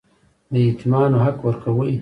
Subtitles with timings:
[0.51, 1.89] د یتیمانو حق ورکوئ؟